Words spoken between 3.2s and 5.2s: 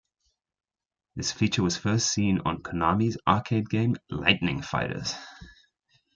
arcade game, "Lightning Fighters".